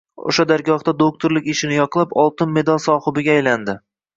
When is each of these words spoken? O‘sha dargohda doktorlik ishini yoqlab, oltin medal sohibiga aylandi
O‘sha 0.29 0.45
dargohda 0.51 0.93
doktorlik 1.01 1.51
ishini 1.53 1.77
yoqlab, 1.77 2.17
oltin 2.25 2.59
medal 2.59 2.83
sohibiga 2.89 3.37
aylandi 3.39 3.79